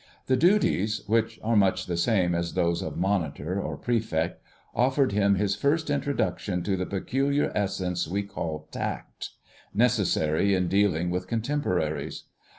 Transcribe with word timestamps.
The 0.25 0.35
duties 0.35 1.03
(which 1.05 1.39
are 1.43 1.55
much 1.55 1.85
the 1.85 1.95
same 1.95 2.33
as 2.33 2.55
those 2.55 2.81
of 2.81 2.97
monitor 2.97 3.61
or 3.61 3.77
prefect) 3.77 4.41
offered 4.73 5.11
him 5.11 5.35
his 5.35 5.55
first 5.55 5.91
introduction 5.91 6.63
to 6.63 6.75
the 6.75 6.87
peculiar 6.87 7.51
essence 7.53 8.07
we 8.07 8.23
call 8.23 8.67
tact, 8.71 9.29
necessary 9.75 10.55
in 10.55 10.67
dealing 10.67 11.11
with 11.11 11.27
contemporaries. 11.27 12.23